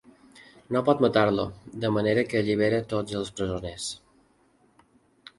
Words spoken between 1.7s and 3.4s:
de manera que allibera tots els